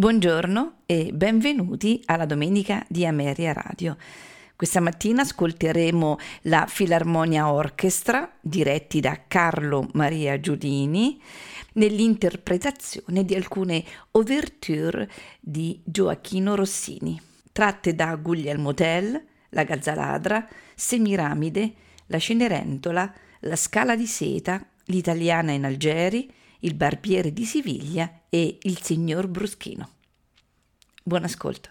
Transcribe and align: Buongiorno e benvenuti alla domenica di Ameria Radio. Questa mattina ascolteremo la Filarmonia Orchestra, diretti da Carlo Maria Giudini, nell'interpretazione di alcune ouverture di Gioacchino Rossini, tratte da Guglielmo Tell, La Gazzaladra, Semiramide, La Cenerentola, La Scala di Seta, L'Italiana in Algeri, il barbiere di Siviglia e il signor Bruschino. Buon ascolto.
Buongiorno 0.00 0.76
e 0.86 1.10
benvenuti 1.12 2.00
alla 2.06 2.24
domenica 2.24 2.82
di 2.88 3.04
Ameria 3.04 3.52
Radio. 3.52 3.98
Questa 4.56 4.80
mattina 4.80 5.20
ascolteremo 5.20 6.16
la 6.44 6.64
Filarmonia 6.66 7.52
Orchestra, 7.52 8.38
diretti 8.40 9.00
da 9.00 9.24
Carlo 9.28 9.90
Maria 9.92 10.40
Giudini, 10.40 11.20
nell'interpretazione 11.74 13.26
di 13.26 13.34
alcune 13.34 13.84
ouverture 14.12 15.06
di 15.38 15.78
Gioacchino 15.84 16.54
Rossini, 16.54 17.20
tratte 17.52 17.94
da 17.94 18.16
Guglielmo 18.16 18.72
Tell, 18.72 19.22
La 19.50 19.64
Gazzaladra, 19.64 20.48
Semiramide, 20.74 21.74
La 22.06 22.18
Cenerentola, 22.18 23.12
La 23.40 23.56
Scala 23.56 23.94
di 23.96 24.06
Seta, 24.06 24.66
L'Italiana 24.84 25.52
in 25.52 25.66
Algeri, 25.66 26.32
il 26.60 26.74
barbiere 26.74 27.32
di 27.32 27.44
Siviglia 27.44 28.20
e 28.28 28.58
il 28.62 28.80
signor 28.82 29.28
Bruschino. 29.28 29.99
Buon 31.04 31.24
ascolto. 31.24 31.70